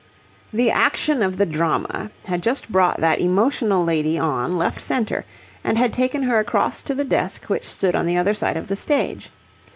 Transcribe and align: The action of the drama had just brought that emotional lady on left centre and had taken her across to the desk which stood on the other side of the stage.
The 0.51 0.71
action 0.71 1.21
of 1.21 1.37
the 1.37 1.45
drama 1.45 2.09
had 2.25 2.41
just 2.41 2.71
brought 2.71 3.01
that 3.01 3.19
emotional 3.19 3.83
lady 3.83 4.17
on 4.17 4.51
left 4.51 4.81
centre 4.81 5.25
and 5.63 5.77
had 5.77 5.93
taken 5.93 6.23
her 6.23 6.39
across 6.39 6.81
to 6.81 6.95
the 6.95 7.05
desk 7.05 7.43
which 7.51 7.69
stood 7.69 7.95
on 7.95 8.07
the 8.07 8.17
other 8.17 8.33
side 8.33 8.57
of 8.57 8.65
the 8.65 8.75
stage. 8.75 9.29